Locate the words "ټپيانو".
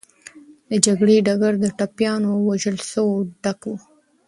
1.77-2.27